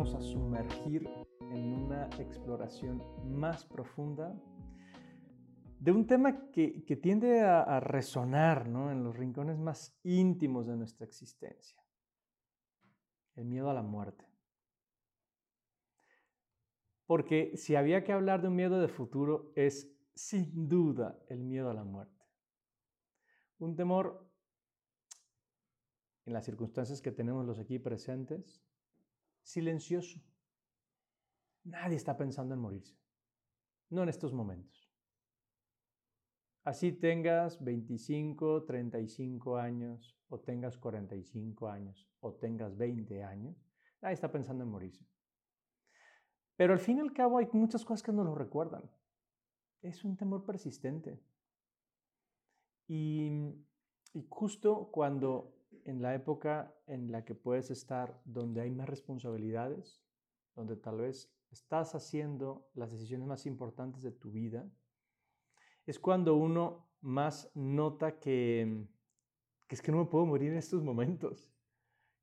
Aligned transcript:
a 0.00 0.22
sumergir 0.22 1.06
en 1.52 1.74
una 1.74 2.06
exploración 2.18 3.02
más 3.38 3.66
profunda 3.66 4.34
de 5.78 5.92
un 5.92 6.06
tema 6.06 6.50
que, 6.50 6.98
tiende 7.02 7.42
a, 7.42 7.80
resonar 7.80 8.66
en 8.66 9.04
los 9.04 9.14
rincones 9.14 9.58
más 9.58 9.94
íntimos 10.02 10.66
de 10.66 10.76
nuestra 10.76 11.04
existencia, 11.04 11.84
el 13.34 13.44
miedo 13.44 13.68
a 13.68 13.74
la 13.74 13.82
muerte. 13.82 14.24
Porque 17.04 17.54
si 17.58 17.76
había 17.76 18.02
que 18.02 18.12
hablar 18.12 18.40
de 18.40 18.48
un 18.48 18.56
miedo 18.56 18.80
de 18.80 18.88
futuro, 18.88 19.52
es 19.54 19.94
sin 20.14 20.66
duda 20.66 21.18
el 21.28 21.40
miedo 21.44 21.68
a 21.68 21.74
la 21.74 21.84
muerte. 21.84 22.24
Un 23.58 23.76
temor, 23.76 24.26
en 26.24 26.32
las 26.32 26.46
circunstancias 26.46 27.02
que 27.02 27.12
tenemos 27.12 27.44
los 27.44 27.58
aquí 27.58 27.78
presentes, 27.78 28.64
silencioso. 29.42 30.20
Nadie 31.64 31.96
está 31.96 32.16
pensando 32.16 32.54
en 32.54 32.60
morirse. 32.60 32.98
No 33.90 34.02
en 34.02 34.08
estos 34.08 34.32
momentos. 34.32 34.90
Así 36.64 36.92
tengas 36.92 37.62
25, 37.64 38.64
35 38.64 39.56
años, 39.56 40.18
o 40.28 40.40
tengas 40.40 40.76
45 40.76 41.68
años, 41.68 42.08
o 42.20 42.34
tengas 42.34 42.76
20 42.76 43.24
años, 43.24 43.56
nadie 44.00 44.14
está 44.14 44.30
pensando 44.30 44.64
en 44.64 44.70
morirse. 44.70 45.06
Pero 46.56 46.74
al 46.74 46.78
fin 46.78 46.98
y 46.98 47.00
al 47.00 47.12
cabo 47.14 47.38
hay 47.38 47.48
muchas 47.52 47.84
cosas 47.84 48.02
que 48.02 48.12
no 48.12 48.22
lo 48.22 48.34
recuerdan. 48.34 48.90
Es 49.80 50.04
un 50.04 50.16
temor 50.16 50.44
persistente. 50.44 51.18
Y, 52.86 53.30
y 54.12 54.26
justo 54.28 54.90
cuando 54.92 55.59
en 55.90 56.02
la 56.02 56.14
época 56.14 56.72
en 56.86 57.10
la 57.10 57.24
que 57.24 57.34
puedes 57.34 57.70
estar 57.70 58.20
donde 58.24 58.60
hay 58.60 58.70
más 58.70 58.88
responsabilidades, 58.88 60.00
donde 60.54 60.76
tal 60.76 60.98
vez 60.98 61.34
estás 61.50 61.94
haciendo 61.94 62.70
las 62.74 62.92
decisiones 62.92 63.26
más 63.26 63.44
importantes 63.44 64.02
de 64.02 64.12
tu 64.12 64.30
vida, 64.30 64.70
es 65.86 65.98
cuando 65.98 66.36
uno 66.36 66.88
más 67.00 67.50
nota 67.54 68.20
que, 68.20 68.86
es 69.68 69.82
que 69.82 69.90
no 69.90 69.98
me 69.98 70.04
puedo 70.04 70.26
morir 70.26 70.52
en 70.52 70.58
estos 70.58 70.82
momentos. 70.82 71.50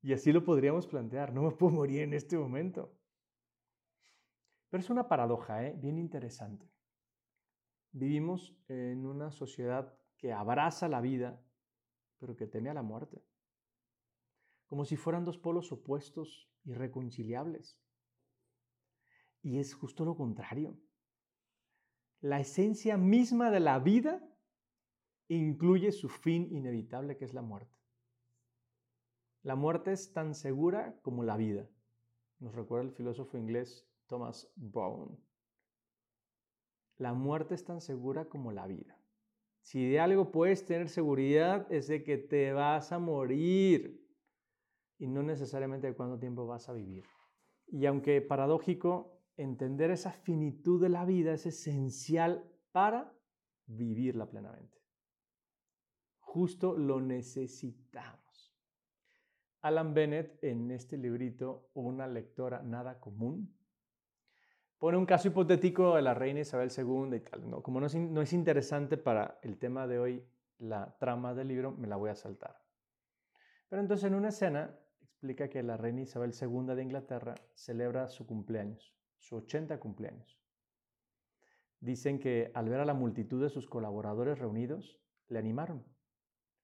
Y 0.00 0.14
así 0.14 0.32
lo 0.32 0.44
podríamos 0.44 0.86
plantear, 0.86 1.34
no 1.34 1.42
me 1.42 1.50
puedo 1.50 1.72
morir 1.72 2.00
en 2.00 2.14
este 2.14 2.38
momento. 2.38 2.96
Pero 4.70 4.80
es 4.80 4.88
una 4.88 5.08
paradoja, 5.08 5.66
¿eh? 5.66 5.74
bien 5.76 5.98
interesante. 5.98 6.70
Vivimos 7.92 8.56
en 8.68 9.04
una 9.04 9.30
sociedad 9.30 9.94
que 10.16 10.32
abraza 10.32 10.88
la 10.88 11.00
vida, 11.00 11.42
pero 12.18 12.34
que 12.34 12.46
teme 12.46 12.70
a 12.70 12.74
la 12.74 12.82
muerte. 12.82 13.22
Como 14.68 14.84
si 14.84 14.96
fueran 14.96 15.24
dos 15.24 15.36
polos 15.36 15.72
opuestos, 15.72 16.48
irreconciliables. 16.64 17.80
Y 19.42 19.58
es 19.58 19.74
justo 19.74 20.04
lo 20.04 20.16
contrario 20.16 20.78
la 22.20 22.40
esencia 22.40 22.96
misma 22.96 23.50
de 23.50 23.60
la 23.60 23.78
vida 23.78 24.20
incluye 25.28 25.92
su 25.92 26.08
fin 26.08 26.48
inevitable 26.50 27.16
que 27.16 27.24
es 27.24 27.34
la 27.34 27.42
muerte. 27.42 27.76
La 29.42 29.54
muerte 29.54 29.92
es 29.92 30.12
tan 30.12 30.34
segura 30.34 30.98
como 31.02 31.22
la 31.22 31.36
vida, 31.36 31.68
nos 32.40 32.54
recuerda 32.54 32.88
el 32.88 32.94
filósofo 32.94 33.38
inglés 33.38 33.88
Thomas 34.06 34.50
Brown. 34.56 35.18
La 36.96 37.14
muerte 37.14 37.54
es 37.54 37.64
tan 37.64 37.80
segura 37.80 38.28
como 38.28 38.50
la 38.50 38.66
vida. 38.66 39.00
Si 39.60 39.88
de 39.88 40.00
algo 40.00 40.32
puedes 40.32 40.66
tener 40.66 40.88
seguridad 40.88 41.70
es 41.70 41.86
de 41.86 42.02
que 42.02 42.18
te 42.18 42.52
vas 42.52 42.90
a 42.90 42.98
morir 42.98 44.07
y 44.98 45.06
no 45.06 45.22
necesariamente 45.22 45.86
de 45.86 45.94
cuánto 45.94 46.18
tiempo 46.18 46.46
vas 46.46 46.68
a 46.68 46.72
vivir. 46.72 47.04
Y 47.66 47.86
aunque 47.86 48.20
paradójico, 48.20 49.22
entender 49.36 49.90
esa 49.90 50.12
finitud 50.12 50.82
de 50.82 50.88
la 50.88 51.04
vida 51.04 51.32
es 51.32 51.46
esencial 51.46 52.44
para 52.72 53.14
vivirla 53.66 54.28
plenamente. 54.28 54.78
Justo 56.18 56.76
lo 56.76 57.00
necesitamos. 57.00 58.18
Alan 59.62 59.94
Bennett 59.94 60.42
en 60.42 60.70
este 60.70 60.96
librito, 60.96 61.70
Una 61.74 62.06
lectora 62.06 62.62
nada 62.62 63.00
común, 63.00 63.56
pone 64.78 64.96
un 64.96 65.06
caso 65.06 65.28
hipotético 65.28 65.96
de 65.96 66.02
la 66.02 66.14
reina 66.14 66.40
Isabel 66.40 66.70
II 66.76 67.16
y 67.16 67.20
tal. 67.20 67.48
¿no? 67.48 67.62
Como 67.62 67.80
no 67.80 67.86
es, 67.86 67.94
no 67.94 68.22
es 68.22 68.32
interesante 68.32 68.96
para 68.96 69.38
el 69.42 69.58
tema 69.58 69.86
de 69.86 69.98
hoy 69.98 70.28
la 70.58 70.96
trama 70.98 71.34
del 71.34 71.48
libro, 71.48 71.72
me 71.72 71.88
la 71.88 71.96
voy 71.96 72.10
a 72.10 72.14
saltar. 72.14 72.60
Pero 73.68 73.82
entonces 73.82 74.06
en 74.06 74.14
una 74.14 74.28
escena 74.28 74.78
explica 75.18 75.48
que 75.48 75.64
la 75.64 75.76
reina 75.76 76.02
Isabel 76.02 76.32
II 76.32 76.76
de 76.76 76.82
Inglaterra 76.82 77.34
celebra 77.54 78.08
su 78.08 78.24
cumpleaños 78.24 78.94
su 79.18 79.36
80 79.36 79.78
cumpleaños. 79.80 80.40
Dicen 81.80 82.18
que 82.18 82.50
al 82.54 82.68
ver 82.68 82.80
a 82.80 82.84
la 82.84 82.94
multitud 82.94 83.42
de 83.42 83.50
sus 83.50 83.66
colaboradores 83.66 84.38
reunidos, 84.38 84.98
le 85.28 85.38
animaron. 85.38 85.84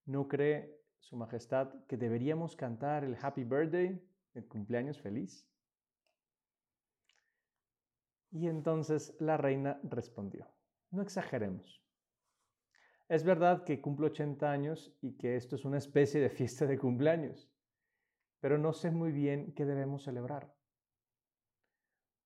¿No 0.05 0.27
cree 0.27 0.81
Su 0.99 1.15
Majestad 1.15 1.73
que 1.87 1.97
deberíamos 1.97 2.55
cantar 2.55 3.03
el 3.03 3.17
Happy 3.21 3.43
Birthday, 3.43 4.01
el 4.33 4.47
cumpleaños 4.47 4.99
feliz? 5.01 5.47
Y 8.31 8.47
entonces 8.47 9.15
la 9.19 9.37
reina 9.37 9.79
respondió, 9.83 10.47
no 10.91 11.01
exageremos. 11.01 11.81
Es 13.07 13.23
verdad 13.23 13.63
que 13.63 13.81
cumplo 13.81 14.07
80 14.07 14.51
años 14.51 14.97
y 15.01 15.15
que 15.17 15.35
esto 15.35 15.55
es 15.55 15.63
una 15.63 15.77
especie 15.77 16.19
de 16.19 16.29
fiesta 16.29 16.65
de 16.65 16.77
cumpleaños, 16.77 17.49
pero 18.45 18.59
no 18.59 18.73
sé 18.73 18.91
muy 18.91 19.11
bien 19.11 19.55
qué 19.55 19.65
debemos 19.65 20.03
celebrar 20.03 20.55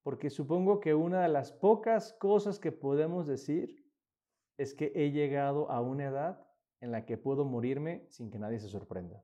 porque 0.04 0.30
supongo 0.30 0.82
que 0.82 0.94
una 0.94 1.22
de 1.22 1.30
las 1.30 1.54
pocas 1.54 2.12
cosas 2.12 2.60
que 2.60 2.74
podemos 2.74 3.26
decir 3.26 3.90
es 4.58 4.74
que 4.74 4.92
he 4.96 5.12
llegado 5.12 5.72
a 5.72 5.80
una 5.80 6.08
edad 6.08 6.46
en 6.82 6.92
la 6.92 7.06
que 7.06 7.18
puedo 7.18 7.46
morirme 7.46 8.06
sin 8.10 8.30
que 8.30 8.38
nadie 8.38 8.60
se 8.60 8.68
sorprenda. 8.68 9.24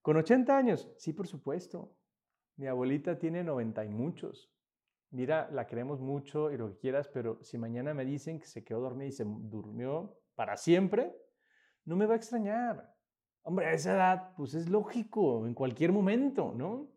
¿Con 0.00 0.16
80 0.16 0.56
años? 0.56 0.90
Sí, 0.96 1.12
por 1.12 1.26
supuesto. 1.26 1.94
Mi 2.56 2.66
abuelita 2.66 3.18
tiene 3.18 3.44
90 3.44 3.84
y 3.84 3.90
muchos. 3.90 4.50
Mira, 5.10 5.50
la 5.50 5.66
queremos 5.66 6.00
mucho 6.00 6.50
y 6.50 6.56
lo 6.56 6.70
que 6.70 6.78
quieras, 6.78 7.08
pero 7.08 7.42
si 7.42 7.58
mañana 7.58 7.92
me 7.92 8.06
dicen 8.06 8.40
que 8.40 8.46
se 8.46 8.64
quedó 8.64 8.80
dormida 8.80 9.08
y 9.08 9.12
se 9.12 9.24
durmió 9.26 10.18
para 10.34 10.56
siempre, 10.56 11.14
no 11.84 11.94
me 11.94 12.06
va 12.06 12.14
a 12.14 12.16
extrañar. 12.16 12.93
Hombre, 13.44 13.66
a 13.66 13.72
esa 13.74 13.94
edad, 13.94 14.34
pues 14.36 14.54
es 14.54 14.68
lógico, 14.70 15.46
en 15.46 15.52
cualquier 15.52 15.92
momento, 15.92 16.54
¿no? 16.56 16.88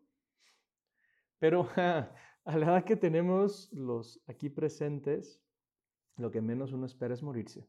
Pero 1.38 1.68
a 1.76 2.56
la 2.56 2.66
edad 2.66 2.84
que 2.84 2.96
tenemos 2.96 3.70
los 3.72 4.22
aquí 4.26 4.48
presentes, 4.48 5.42
lo 6.16 6.30
que 6.30 6.40
menos 6.40 6.72
uno 6.72 6.86
espera 6.86 7.12
es 7.12 7.22
morirse. 7.22 7.68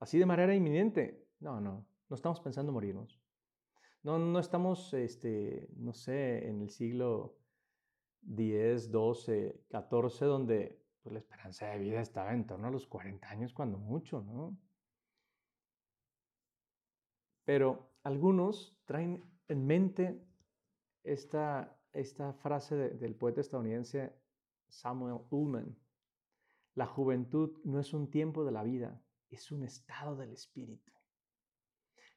Así 0.00 0.18
de 0.18 0.26
manera 0.26 0.54
inminente. 0.54 1.28
No, 1.38 1.60
no, 1.60 1.86
no 2.08 2.16
estamos 2.16 2.40
pensando 2.40 2.72
morirnos. 2.72 3.20
No, 4.02 4.18
no 4.18 4.38
estamos, 4.38 4.94
este, 4.94 5.68
no 5.76 5.92
sé, 5.92 6.48
en 6.48 6.62
el 6.62 6.70
siglo 6.70 7.36
X, 8.26 8.90
XII, 8.90 9.52
XIV, 9.70 10.26
donde 10.26 10.82
pues, 11.02 11.12
la 11.12 11.18
esperanza 11.18 11.66
de 11.66 11.78
vida 11.78 12.00
estaba 12.00 12.32
en 12.32 12.46
torno 12.46 12.68
a 12.68 12.70
los 12.70 12.86
40 12.86 13.28
años, 13.28 13.52
cuando 13.52 13.76
mucho, 13.76 14.22
¿no? 14.22 14.56
Pero 17.44 17.94
algunos 18.02 18.78
traen 18.84 19.24
en 19.48 19.66
mente 19.66 20.24
esta 21.04 21.78
esta 21.92 22.32
frase 22.32 22.76
del 22.76 23.14
poeta 23.14 23.40
estadounidense 23.40 24.14
Samuel 24.68 25.20
Ullman. 25.30 25.76
La 26.74 26.86
juventud 26.86 27.58
no 27.64 27.80
es 27.80 27.92
un 27.92 28.10
tiempo 28.10 28.44
de 28.44 28.52
la 28.52 28.62
vida, 28.62 29.00
es 29.28 29.52
un 29.52 29.62
estado 29.62 30.16
del 30.16 30.32
espíritu. 30.32 30.92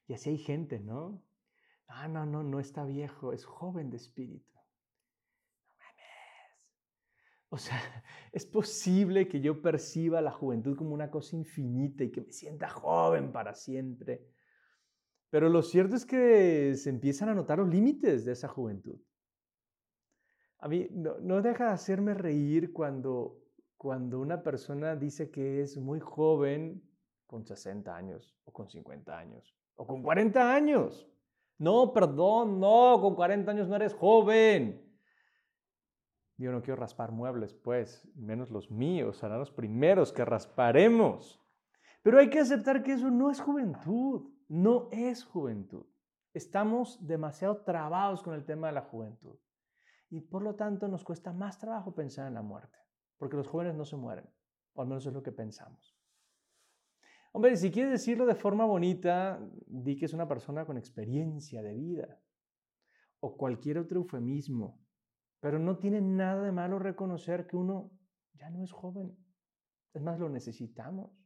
Y 0.08 0.14
así 0.14 0.30
hay 0.30 0.38
gente, 0.38 0.80
¿no? 0.80 1.22
Ah, 1.88 2.08
no, 2.08 2.26
no, 2.26 2.42
no 2.42 2.60
está 2.60 2.86
viejo, 2.86 3.34
es 3.34 3.44
joven 3.44 3.90
de 3.90 3.98
espíritu. 3.98 4.54
No 4.54 5.74
mames. 5.78 6.06
O 7.50 7.58
sea, 7.58 7.78
es 8.32 8.46
posible 8.46 9.28
que 9.28 9.42
yo 9.42 9.62
perciba 9.62 10.22
la 10.22 10.32
juventud 10.32 10.78
como 10.78 10.94
una 10.94 11.12
cosa 11.12 11.36
infinita 11.36 12.04
y 12.04 12.12
que 12.12 12.22
me 12.22 12.32
sienta 12.32 12.70
joven 12.70 13.32
para 13.32 13.54
siempre. 13.54 14.26
Pero 15.36 15.50
lo 15.50 15.64
cierto 15.64 15.98
es 15.98 16.06
que 16.06 16.76
se 16.76 16.90
empiezan 16.90 17.28
a 17.28 17.34
notar 17.34 17.60
los 17.60 17.68
límites 17.68 18.24
de 18.24 18.32
esa 18.32 18.48
juventud. 18.48 18.98
A 20.60 20.70
mí 20.70 20.88
no, 20.92 21.42
deja 21.42 21.66
de 21.66 21.72
hacerme 21.72 22.14
reír 22.14 22.72
cuando, 22.72 23.44
cuando 23.76 24.22
una 24.22 24.44
persona 24.44 24.96
dice 24.96 25.32
que 25.32 25.60
es 25.60 25.76
muy 25.76 26.00
joven 26.00 26.82
con 27.28 27.46
60 27.46 27.94
años 27.94 28.34
o 28.46 28.54
con 28.54 28.70
50 28.70 29.18
años 29.18 29.54
o 29.76 29.86
con 29.86 30.02
40 30.04 30.56
años. 30.56 31.06
No, 31.58 31.92
perdón, 31.92 32.62
no, 32.62 32.98
con 33.02 33.14
40 33.14 33.52
años 33.52 33.68
no 33.68 33.76
eres 33.76 33.94
joven. 33.94 34.90
Yo 36.38 36.54
no 36.54 36.62
quiero 36.62 36.80
raspar 36.80 37.12
muebles, 37.12 37.54
pues, 37.54 38.10
menos 38.16 38.52
los 38.52 38.72
míos, 38.72 39.18
serán 39.18 39.40
los 39.40 39.52
primeros 39.52 40.14
que 40.14 40.24
rasparemos. 40.24 41.46
Pero 42.04 42.20
hay 42.20 42.30
que 42.30 42.40
aceptar 42.40 42.84
que 42.84 42.94
eso 42.94 43.12
no 43.12 43.30
es 43.30 43.42
juventud, 43.42 44.34
no 44.48 44.90
es 44.92 45.24
juventud. 45.24 45.86
Estamos 46.34 47.06
demasiado 47.06 47.64
trabados 47.64 48.22
con 48.22 48.34
el 48.34 48.46
tema 48.46 48.68
de 48.68 48.74
la 48.74 48.82
juventud 48.82 49.38
y 50.10 50.22
por 50.22 50.44
lo 50.44 50.56
tanto 50.56 50.88
nos 50.88 51.04
cuesta 51.04 51.34
más 51.34 51.58
trabajo 51.58 51.96
pensar 51.96 52.28
en 52.28 52.36
la 52.36 52.42
muerte, 52.42 52.78
porque 53.18 53.38
los 53.38 53.48
jóvenes 53.48 53.76
no 53.76 53.86
se 53.86 53.96
mueren, 53.96 54.30
o 54.74 54.82
al 54.82 54.88
menos 54.88 55.06
es 55.06 55.14
lo 55.14 55.24
que 55.24 55.32
pensamos. 55.32 55.98
Hombre, 57.32 57.58
si 57.58 57.72
quieres 57.72 57.92
decirlo 57.92 58.26
de 58.26 58.36
forma 58.36 58.66
bonita, 58.66 59.40
di 59.68 59.98
que 59.98 60.06
es 60.06 60.14
una 60.14 60.28
persona 60.28 60.66
con 60.66 60.78
experiencia 60.78 61.62
de 61.62 61.74
vida 61.74 62.22
o 63.20 63.36
cualquier 63.36 63.80
otro 63.80 64.00
eufemismo, 64.00 64.80
pero 65.42 65.60
no 65.60 65.78
tiene 65.78 66.00
nada 66.02 66.44
de 66.44 66.52
malo 66.52 66.80
reconocer 66.80 67.46
que 67.46 67.58
uno 67.58 67.92
ya 68.36 68.50
no 68.50 68.64
es 68.64 68.72
joven. 68.72 69.18
Es 69.94 70.02
más, 70.02 70.20
lo 70.20 70.30
necesitamos. 70.30 71.25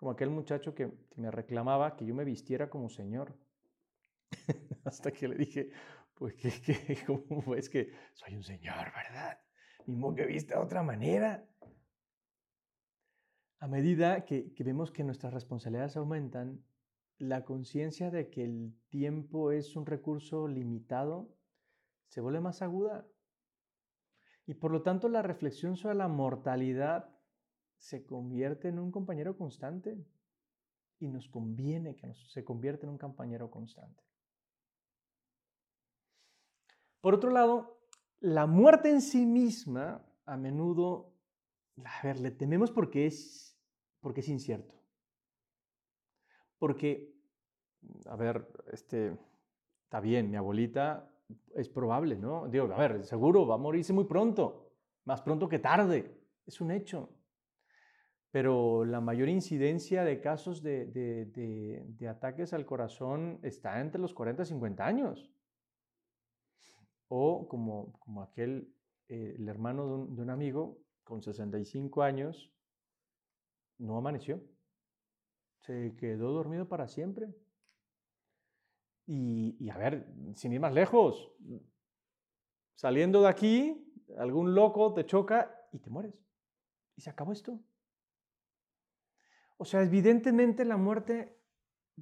Como 0.00 0.12
aquel 0.12 0.30
muchacho 0.30 0.74
que, 0.74 0.90
me 1.16 1.30
reclamaba 1.30 1.94
que 1.94 2.06
yo 2.06 2.14
me 2.14 2.24
vistiera 2.24 2.70
como 2.70 2.88
señor. 2.88 3.36
Hasta 4.84 5.12
que 5.12 5.28
le 5.28 5.34
dije, 5.34 5.70
pues, 6.14 6.34
¿qué, 6.36 6.50
qué, 6.64 7.04
¿cómo 7.06 7.54
es 7.54 7.68
que 7.68 7.92
soy 8.14 8.34
un 8.34 8.42
señor, 8.42 8.90
verdad? 8.94 9.38
Mismo 9.84 10.14
que 10.14 10.24
viste 10.24 10.54
de 10.54 10.60
otra 10.60 10.82
manera. 10.82 11.46
A 13.58 13.68
medida 13.68 14.24
que, 14.24 14.54
que 14.54 14.64
vemos 14.64 14.90
que 14.90 15.04
nuestras 15.04 15.34
responsabilidades 15.34 15.98
aumentan, 15.98 16.64
la 17.18 17.44
conciencia 17.44 18.10
de 18.10 18.30
que 18.30 18.42
el 18.44 18.74
tiempo 18.88 19.52
es 19.52 19.76
un 19.76 19.84
recurso 19.84 20.48
limitado 20.48 21.36
se 22.08 22.22
vuelve 22.22 22.40
más 22.40 22.62
aguda. 22.62 23.06
Y 24.46 24.54
por 24.54 24.72
lo 24.72 24.82
tanto 24.82 25.10
la 25.10 25.20
reflexión 25.20 25.76
sobre 25.76 25.94
la 25.94 26.08
mortalidad 26.08 27.19
se 27.80 28.04
convierte 28.04 28.68
en 28.68 28.78
un 28.78 28.92
compañero 28.92 29.36
constante. 29.36 29.98
Y 30.98 31.08
nos 31.08 31.28
conviene 31.28 31.96
que 31.96 32.14
se 32.14 32.44
convierta 32.44 32.86
en 32.86 32.90
un 32.90 32.98
compañero 32.98 33.50
constante. 33.50 34.04
Por 37.00 37.14
otro 37.14 37.30
lado, 37.30 37.80
la 38.20 38.46
muerte 38.46 38.90
en 38.90 39.00
sí 39.00 39.24
misma, 39.24 40.06
a 40.26 40.36
menudo, 40.36 41.14
a 41.82 42.02
ver, 42.02 42.20
le 42.20 42.30
tememos 42.30 42.70
porque 42.70 43.06
es, 43.06 43.58
porque 44.00 44.20
es 44.20 44.28
incierto. 44.28 44.74
Porque, 46.58 47.18
a 48.04 48.16
ver, 48.16 48.46
este, 48.70 49.18
está 49.84 50.00
bien, 50.00 50.30
mi 50.30 50.36
abuelita 50.36 51.10
es 51.54 51.70
probable, 51.70 52.16
¿no? 52.18 52.46
Digo, 52.48 52.70
a 52.70 52.76
ver, 52.76 53.04
seguro 53.06 53.46
va 53.46 53.54
a 53.54 53.58
morirse 53.58 53.94
muy 53.94 54.04
pronto, 54.04 54.70
más 55.06 55.22
pronto 55.22 55.48
que 55.48 55.58
tarde, 55.58 56.14
es 56.44 56.60
un 56.60 56.72
hecho. 56.72 57.08
Pero 58.30 58.84
la 58.84 59.00
mayor 59.00 59.28
incidencia 59.28 60.04
de 60.04 60.20
casos 60.20 60.62
de, 60.62 60.86
de 60.86 62.08
ataques 62.08 62.52
al 62.52 62.64
corazón 62.64 63.40
está 63.42 63.80
entre 63.80 64.00
los 64.00 64.14
40 64.14 64.42
y 64.42 64.46
50 64.46 64.86
años 64.86 65.30
o 67.12 67.48
como, 67.48 67.92
como 67.98 68.22
aquel, 68.22 68.72
eh, 69.08 69.34
el 69.36 69.48
hermano 69.48 70.06
de 70.06 70.22
un, 70.22 70.30
amigo 70.30 70.78
con 71.02 71.20
65 71.20 72.02
años, 72.02 72.52
no 73.78 73.96
amaneció. 73.96 74.40
Se 75.58 75.96
quedó 75.96 76.32
dormido 76.32 76.68
para 76.68 76.86
siempre. 76.86 77.34
Y, 79.06 79.56
y, 79.58 79.70
a 79.70 79.76
ver, 79.76 80.06
sin 80.36 80.52
ir 80.52 80.60
más 80.60 80.72
lejos, 80.72 81.32
saliendo 82.76 83.22
de 83.22 83.28
aquí, 83.28 83.92
algún 84.16 84.54
loco 84.54 84.94
te 84.94 85.04
choca 85.04 85.52
y 85.72 85.80
te 85.80 85.90
mueres. 85.90 86.14
Y 86.94 87.00
se 87.00 87.10
acabó 87.10 87.32
esto. 87.32 87.58
O 89.60 89.66
sea, 89.66 89.82
evidentemente 89.82 90.64
la 90.64 90.78
muerte 90.78 91.36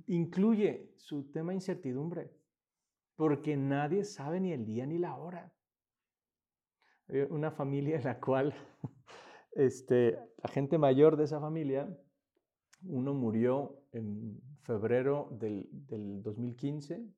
incluye 0.07 0.95
su 0.97 1.33
tema 1.33 1.53
incertidumbre 1.53 2.31
porque 3.17 3.57
nadie 3.57 4.05
sabe 4.05 4.39
ni 4.39 4.53
el 4.53 4.65
día 4.65 4.87
ni 4.87 4.97
la 4.97 5.17
hora. 5.17 5.53
Una 7.31 7.51
familia 7.51 7.97
en 7.97 8.05
la 8.05 8.21
cual 8.21 8.55
este, 9.57 10.13
la 10.13 10.49
gente 10.51 10.79
mayor 10.79 11.17
de 11.17 11.25
esa 11.25 11.41
familia, 11.41 11.93
uno 12.85 13.13
murió 13.13 13.83
en 13.91 14.41
febrero 14.61 15.29
del, 15.33 15.69
del 15.73 16.23
2015, 16.23 17.09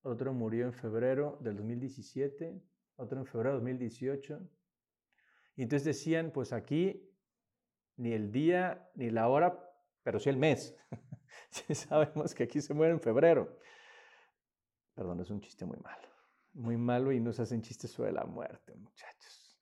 otro 0.00 0.32
murió 0.32 0.64
en 0.64 0.72
febrero 0.72 1.36
del 1.42 1.56
2017, 1.56 2.62
otro 2.96 3.18
en 3.18 3.26
febrero 3.26 3.56
del 3.56 3.60
2018. 3.60 4.40
Y 5.56 5.64
entonces 5.64 5.84
decían, 5.84 6.30
pues 6.32 6.54
aquí 6.54 7.12
ni 7.98 8.14
el 8.14 8.32
día 8.32 8.88
ni 8.94 9.10
la 9.10 9.28
hora, 9.28 9.68
pero 10.02 10.18
sí 10.18 10.28
el 10.28 10.36
mes. 10.36 10.76
Sabemos 11.74 12.34
que 12.34 12.44
aquí 12.44 12.60
se 12.60 12.74
muere 12.74 12.92
en 12.92 13.00
febrero. 13.00 13.58
Perdón, 14.94 15.20
es 15.20 15.30
un 15.30 15.40
chiste 15.40 15.64
muy 15.64 15.78
malo. 15.78 16.08
Muy 16.54 16.76
malo 16.76 17.12
y 17.12 17.20
no 17.20 17.32
se 17.32 17.42
hacen 17.42 17.62
chistes 17.62 17.90
sobre 17.90 18.12
la 18.12 18.24
muerte, 18.24 18.74
muchachos. 18.74 19.58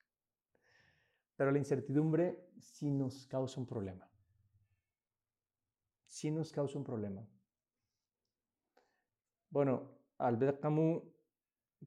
Pero 1.35 1.51
la 1.51 1.57
incertidumbre 1.57 2.49
sí 2.59 2.91
nos 2.91 3.25
causa 3.27 3.59
un 3.59 3.65
problema. 3.65 4.09
Sí 6.05 6.29
nos 6.29 6.51
causa 6.51 6.77
un 6.77 6.83
problema. 6.83 7.25
Bueno, 9.49 9.97
Albert 10.17 10.59
Camus, 10.59 11.01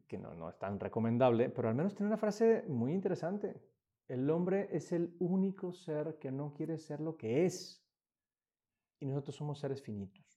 que 0.06 0.19
no, 0.19 0.35
no 0.35 0.49
es 0.49 0.59
tan 0.59 0.81
recomendable, 0.81 1.51
pero 1.51 1.69
al 1.69 1.75
menos 1.75 1.95
tiene 1.95 2.09
una 2.09 2.17
frase 2.17 2.65
muy 2.67 2.93
interesante. 2.93 3.62
El 4.09 4.29
hombre 4.31 4.69
es 4.71 4.93
el 4.93 5.15
único 5.19 5.73
ser 5.73 6.19
que 6.19 6.31
no 6.31 6.53
quiere 6.53 6.79
ser 6.79 7.01
lo 7.01 7.17
que 7.17 7.47
es. 7.47 7.84
Y 9.00 9.06
nosotros 9.06 9.37
somos 9.37 9.58
seres 9.61 9.82
finitos 9.82 10.35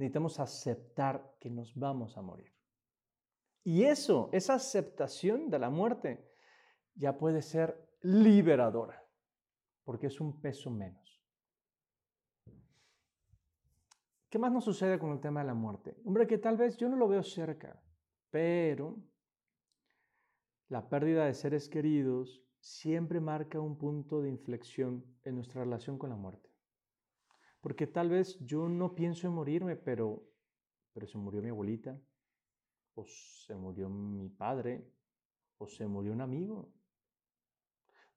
necesitamos 0.00 0.40
aceptar 0.40 1.36
que 1.38 1.50
nos 1.50 1.74
vamos 1.74 2.16
a 2.16 2.22
morir. 2.22 2.50
Y 3.62 3.84
eso, 3.84 4.30
esa 4.32 4.54
aceptación 4.54 5.50
de 5.50 5.58
la 5.58 5.68
muerte, 5.68 6.26
ya 6.94 7.18
puede 7.18 7.42
ser 7.42 7.86
liberadora, 8.00 9.06
porque 9.84 10.06
es 10.06 10.18
un 10.18 10.40
peso 10.40 10.70
menos. 10.70 11.22
¿Qué 14.30 14.38
más 14.38 14.50
nos 14.50 14.64
sucede 14.64 14.98
con 14.98 15.12
el 15.12 15.20
tema 15.20 15.40
de 15.40 15.48
la 15.48 15.54
muerte? 15.54 15.94
Hombre, 16.04 16.26
que 16.26 16.38
tal 16.38 16.56
vez 16.56 16.78
yo 16.78 16.88
no 16.88 16.96
lo 16.96 17.06
veo 17.06 17.22
cerca, 17.22 17.78
pero 18.30 18.96
la 20.68 20.88
pérdida 20.88 21.26
de 21.26 21.34
seres 21.34 21.68
queridos 21.68 22.42
siempre 22.58 23.20
marca 23.20 23.60
un 23.60 23.76
punto 23.76 24.22
de 24.22 24.30
inflexión 24.30 25.04
en 25.24 25.34
nuestra 25.34 25.62
relación 25.62 25.98
con 25.98 26.08
la 26.08 26.16
muerte. 26.16 26.49
Porque 27.60 27.86
tal 27.86 28.08
vez 28.08 28.38
yo 28.40 28.68
no 28.68 28.94
pienso 28.94 29.26
en 29.26 29.34
morirme, 29.34 29.76
pero, 29.76 30.26
pero 30.92 31.06
se 31.06 31.18
murió 31.18 31.42
mi 31.42 31.50
abuelita, 31.50 32.00
o 32.94 33.04
se 33.06 33.54
murió 33.54 33.88
mi 33.88 34.28
padre, 34.30 34.90
o 35.58 35.66
se 35.66 35.86
murió 35.86 36.12
un 36.12 36.22
amigo. 36.22 36.72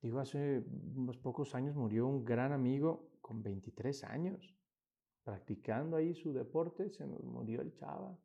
Digo, 0.02 0.20
hace 0.20 0.64
unos 0.96 1.18
pocos 1.18 1.56
años 1.56 1.76
murió 1.76 2.08
un 2.08 2.24
gran 2.24 2.54
amigo 2.54 3.10
con 3.22 3.44
23 3.44 4.04
años, 4.06 4.56
practicando 5.24 5.98
ahí 5.98 6.14
su 6.14 6.34
deporte, 6.34 6.90
se 6.90 7.06
nos 7.06 7.24
murió 7.24 7.62
el 7.62 7.74
chava. 7.74 8.18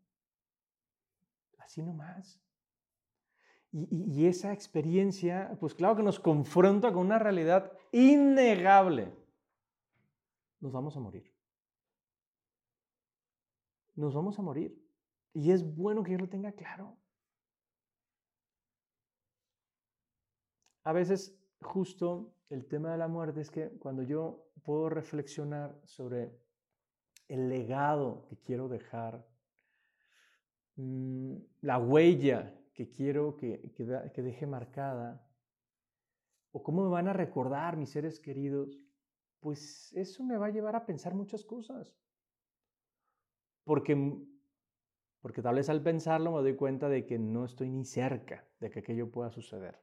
Así 1.59 1.83
nomás. 1.83 2.41
Y, 3.71 3.89
y, 3.95 4.21
y 4.21 4.27
esa 4.27 4.53
experiencia, 4.53 5.57
pues 5.61 5.75
claro 5.75 5.97
que 5.97 6.03
nos 6.03 6.19
confronta 6.19 6.93
con 6.93 7.07
una 7.07 7.19
realidad 7.19 7.73
innegable 7.93 9.13
nos 10.61 10.73
vamos 10.73 10.97
a 10.97 11.01
morir. 11.01 11.33
Nos 13.95 14.15
vamos 14.15 14.39
a 14.39 14.43
morir. 14.43 14.81
Y 15.33 15.51
es 15.51 15.63
bueno 15.77 16.03
que 16.03 16.13
yo 16.13 16.19
lo 16.19 16.29
tenga 16.29 16.53
claro. 16.53 16.97
A 20.85 20.93
veces 20.93 21.39
justo 21.61 22.35
el 22.49 22.67
tema 22.67 22.93
de 22.93 22.99
la 22.99 23.09
muerte 23.09 23.41
es 23.41 23.51
que 23.51 23.69
cuando 23.79 24.03
yo 24.03 24.49
puedo 24.63 24.89
reflexionar 24.89 25.79
sobre 25.85 26.39
el 27.29 27.49
legado 27.49 28.25
que 28.27 28.37
quiero 28.39 28.69
dejar, 28.69 29.27
mm, 30.77 31.37
la 31.61 31.79
huella 31.79 32.55
que 32.73 32.91
quiero 32.91 33.37
que, 33.37 33.73
que, 33.75 34.23
deje 34.23 34.47
marcada, 34.47 35.29
o 36.53 36.63
cómo 36.63 36.85
me 36.85 36.91
van 36.91 37.09
a 37.09 37.13
recordar 37.13 37.77
mis 37.77 37.91
seres 37.91 38.21
queridos, 38.21 38.79
pues 39.41 39.93
eso 39.95 40.25
me 40.25 40.37
va 40.37 40.47
a 40.47 40.51
llevar 40.51 40.77
a 40.77 40.87
pensar 40.87 41.15
muchas 41.15 41.45
cosas. 41.45 41.97
Porque, 43.65 43.95
porque 45.21 45.43
tal 45.43 45.57
vez 45.57 45.69
al 45.69 45.83
pensarlo 45.83 46.33
me 46.33 46.41
doy 46.41 46.57
cuenta 46.57 46.89
de 46.89 47.05
que 47.07 47.19
no 47.19 47.45
estoy 47.45 47.71
ni 47.71 47.85
cerca 47.85 48.49
de 48.61 48.71
que 48.71 48.81
aquello 48.81 49.11
pueda 49.11 49.31
suceder. 49.31 49.79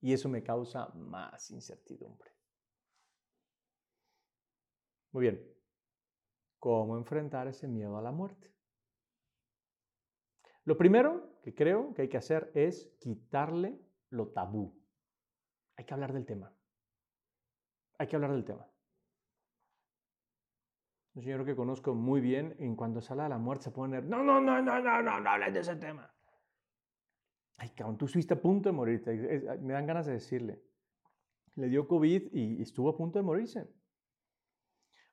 Y 0.00 0.12
eso 0.12 0.28
me 0.28 0.42
causa 0.42 0.88
más 0.94 1.50
incertidumbre. 1.50 2.30
Muy 5.12 5.22
bien. 5.22 5.54
¿Cómo 6.58 6.96
enfrentar 6.96 7.48
ese 7.48 7.68
miedo 7.68 7.96
a 7.96 8.02
la 8.02 8.10
muerte? 8.10 8.54
Lo 10.64 10.78
primero 10.78 11.38
que 11.42 11.54
creo 11.54 11.92
que 11.94 12.02
hay 12.02 12.08
que 12.08 12.16
hacer 12.16 12.50
es 12.54 12.90
quitarle 12.98 13.78
lo 14.08 14.28
tabú. 14.28 14.74
Hay 15.76 15.84
que 15.84 15.94
hablar 15.94 16.12
del 16.12 16.24
tema. 16.24 16.54
Hay 17.98 18.06
que 18.06 18.16
hablar 18.16 18.32
del 18.32 18.44
tema. 18.44 18.66
Un 21.14 21.22
señor 21.22 21.44
que 21.44 21.54
conozco 21.54 21.94
muy 21.94 22.20
bien, 22.20 22.56
en 22.58 22.74
cuanto 22.74 23.00
habla 23.08 23.24
de 23.24 23.28
la 23.30 23.38
muerte 23.38 23.64
se 23.64 23.70
pone, 23.70 24.02
no, 24.02 24.22
no, 24.22 24.40
no, 24.40 24.60
no, 24.60 24.80
no, 24.80 25.02
no, 25.02 25.20
no 25.20 25.30
hables 25.30 25.54
de 25.54 25.60
ese 25.60 25.76
tema. 25.76 26.12
Ay, 27.56 27.70
cabrón, 27.70 27.96
tú 27.96 28.06
estuviste 28.06 28.34
a 28.34 28.40
punto 28.40 28.68
de 28.68 28.72
morirte. 28.72 29.12
Me 29.60 29.74
dan 29.74 29.86
ganas 29.86 30.06
de 30.06 30.14
decirle. 30.14 30.60
Le 31.54 31.68
dio 31.68 31.86
COVID 31.86 32.32
y 32.32 32.60
estuvo 32.60 32.88
a 32.88 32.96
punto 32.96 33.18
de 33.18 33.24
morirse. 33.24 33.72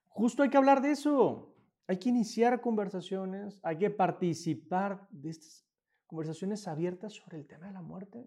Justo 0.07 0.41
hay 0.41 0.49
que 0.49 0.57
hablar 0.57 0.81
de 0.81 0.91
eso. 0.91 1.55
Hay 1.87 1.97
que 1.97 2.09
iniciar 2.09 2.61
conversaciones, 2.61 3.59
hay 3.63 3.77
que 3.77 3.89
participar 3.89 5.07
de 5.11 5.29
estas 5.29 5.67
conversaciones 6.07 6.67
abiertas 6.67 7.13
sobre 7.13 7.37
el 7.37 7.47
tema 7.47 7.67
de 7.67 7.73
la 7.73 7.81
muerte. 7.81 8.25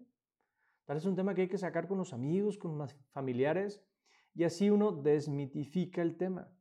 Tal 0.85 0.97
es 0.97 1.05
un 1.05 1.15
tema 1.15 1.33
que 1.33 1.41
hay 1.41 1.47
que 1.47 1.57
sacar 1.57 1.87
con 1.87 1.97
los 1.97 2.13
amigos, 2.13 2.57
con 2.57 2.77
los 2.77 2.93
familiares, 3.11 3.83
y 4.33 4.43
así 4.43 4.69
uno 4.69 4.91
desmitifica 4.91 6.01
el 6.01 6.15
tema. 6.15 6.54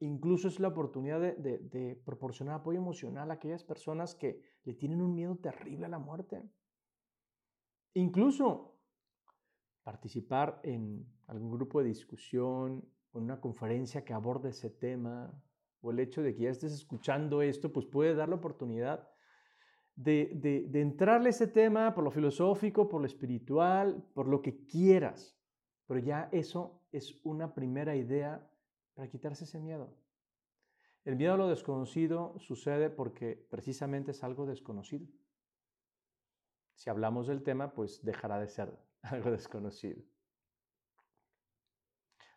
Incluso 0.00 0.48
es 0.48 0.60
la 0.60 0.68
oportunidad 0.68 1.20
de, 1.20 1.58
de 1.58 1.96
proporcionar 2.04 2.56
apoyo 2.56 2.78
emocional 2.78 3.30
a 3.30 3.34
aquellas 3.34 3.64
personas 3.64 4.14
que 4.14 4.40
le 4.64 4.74
tienen 4.74 5.00
un 5.00 5.14
miedo 5.14 5.36
terrible 5.36 5.86
a 5.86 5.88
la 5.88 5.98
muerte. 5.98 6.42
Incluso 7.94 8.80
participar 9.82 10.60
en 10.64 11.06
algún 11.26 11.52
grupo 11.52 11.80
de 11.80 11.88
discusión 11.88 12.84
en 13.14 13.22
una 13.22 13.40
conferencia 13.40 14.04
que 14.04 14.12
aborde 14.12 14.48
ese 14.50 14.70
tema, 14.70 15.32
o 15.80 15.90
el 15.90 16.00
hecho 16.00 16.22
de 16.22 16.34
que 16.34 16.42
ya 16.42 16.50
estés 16.50 16.72
escuchando 16.72 17.42
esto, 17.42 17.72
pues 17.72 17.86
puede 17.86 18.14
dar 18.14 18.28
la 18.28 18.36
oportunidad 18.36 19.08
de, 19.94 20.32
de, 20.34 20.66
de 20.68 20.80
entrarle 20.80 21.28
a 21.28 21.30
ese 21.30 21.46
tema 21.46 21.94
por 21.94 22.02
lo 22.02 22.10
filosófico, 22.10 22.88
por 22.88 23.00
lo 23.00 23.06
espiritual, 23.06 24.04
por 24.14 24.26
lo 24.26 24.42
que 24.42 24.66
quieras. 24.66 25.38
Pero 25.86 26.00
ya 26.00 26.28
eso 26.32 26.82
es 26.90 27.20
una 27.24 27.54
primera 27.54 27.94
idea 27.94 28.50
para 28.94 29.08
quitarse 29.08 29.44
ese 29.44 29.60
miedo. 29.60 29.96
El 31.04 31.16
miedo 31.16 31.34
a 31.34 31.36
lo 31.36 31.48
desconocido 31.48 32.38
sucede 32.38 32.88
porque 32.88 33.46
precisamente 33.50 34.12
es 34.12 34.24
algo 34.24 34.46
desconocido. 34.46 35.06
Si 36.74 36.88
hablamos 36.88 37.26
del 37.26 37.42
tema, 37.42 37.74
pues 37.74 38.02
dejará 38.02 38.38
de 38.38 38.48
ser 38.48 38.76
algo 39.02 39.30
desconocido. 39.30 40.02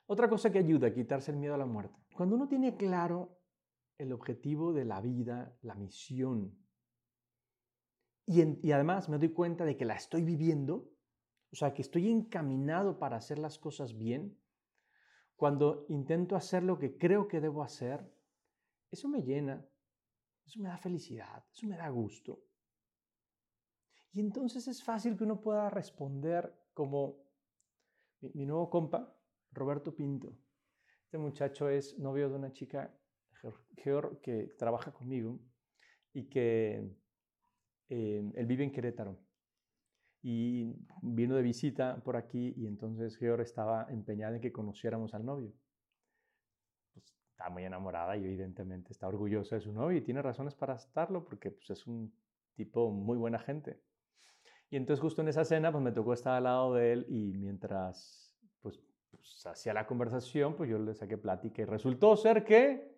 Otra 0.06 0.30
cosa 0.30 0.52
que 0.52 0.60
ayuda 0.60 0.88
a 0.88 0.94
quitarse 0.94 1.32
el 1.32 1.38
miedo 1.38 1.54
a 1.54 1.58
la 1.58 1.66
muerte. 1.66 2.00
Cuando 2.14 2.36
uno 2.36 2.48
tiene 2.48 2.76
claro 2.76 3.38
el 3.98 4.14
objetivo 4.14 4.74
de 4.74 4.86
la 4.86 5.02
vida, 5.02 5.58
la 5.62 5.76
misión, 5.76 6.58
y, 8.26 8.72
además 8.72 9.08
me 9.08 9.18
doy 9.18 9.30
cuenta 9.30 9.64
de 9.64 9.78
que 9.78 9.86
la 9.86 9.96
estoy 9.96 10.24
viviendo, 10.24 10.92
o 11.50 11.56
sea, 11.56 11.74
que 11.74 11.82
estoy 11.82 12.10
encaminado 12.10 13.00
para 13.00 13.16
hacer 13.16 13.40
las 13.40 13.58
cosas 13.58 13.98
bien, 13.98 14.38
cuando 15.38 15.86
intento 15.90 16.36
hacer 16.36 16.64
lo 16.64 16.78
que 16.78 16.98
creo 16.98 17.28
que 17.28 17.40
debo 17.40 17.64
hacer, 17.64 18.12
eso 18.90 19.08
me 19.08 19.22
llena, 19.22 19.64
eso 20.46 20.60
me 20.60 20.70
da 20.70 20.78
felicidad, 20.78 21.46
eso 21.54 21.68
me 21.68 21.78
da 21.78 21.88
gusto. 21.90 22.42
Y 24.14 24.20
entonces 24.20 24.68
es 24.68 24.84
fácil 24.84 25.16
que 25.16 25.24
uno 25.24 25.40
pueda 25.40 25.70
responder 25.70 26.52
como 26.74 27.24
mi, 28.34 28.48
nuevo 28.48 28.70
compa, 28.70 29.16
Roberto 29.52 29.96
Pinto. 29.96 30.36
Este 31.04 31.20
muchacho 31.20 31.70
es 31.70 32.00
novio 32.00 32.30
de 32.30 32.36
una 32.36 32.52
chica, 32.52 32.92
que 34.24 34.56
trabaja 34.58 34.92
conmigo 34.92 35.40
y 36.14 36.28
que 36.28 36.98
eh, 37.90 38.32
él 38.34 38.46
vive 38.48 38.64
en 38.64 38.72
Querétaro. 38.72 39.27
Y 40.22 40.76
vino 41.02 41.36
de 41.36 41.42
visita 41.42 42.02
por 42.04 42.16
aquí 42.18 42.54
y 42.58 42.68
entonces 42.68 43.16
Georg 43.18 43.42
estaba 43.42 43.88
empeñada 43.90 44.36
en 44.36 44.42
que 44.42 44.52
conociéramos 44.52 45.14
al 45.14 45.26
novio. 45.26 45.54
Pues, 46.94 47.14
está 47.32 47.50
muy 47.50 47.64
enamorada 47.64 48.18
y 48.18 48.26
evidentemente 48.26 48.92
está 48.92 49.08
orgullosa 49.08 49.56
de 49.56 49.62
su 49.62 49.72
novio 49.72 49.98
y 49.98 50.02
tiene 50.02 50.22
razones 50.22 50.56
para 50.56 50.76
estarlo 50.76 51.24
porque 51.24 51.52
pues, 51.52 51.70
es 51.70 51.86
un 51.88 52.14
tipo 52.56 52.92
muy 52.92 53.18
buena 53.18 53.40
gente. 53.40 53.80
Y 54.70 54.76
entonces 54.76 55.02
justo 55.02 55.22
en 55.22 55.30
esa 55.30 55.46
cena 55.46 55.72
pues 55.72 55.84
me 55.84 55.92
tocó 55.92 56.14
estar 56.14 56.34
al 56.34 56.44
lado 56.44 56.74
de 56.74 56.94
él 56.94 57.06
y 57.08 57.38
mientras 57.38 58.34
pues, 58.62 58.82
pues 59.12 59.46
hacía 59.46 59.74
la 59.74 59.88
conversación 59.88 60.56
pues 60.56 60.70
yo 60.70 60.78
le 60.80 60.94
saqué 60.94 61.18
plática 61.18 61.62
y 61.62 61.66
resultó 61.66 62.18
ser 62.18 62.44
que, 62.44 62.44
¿qué 62.44 62.82
creen 62.84 62.97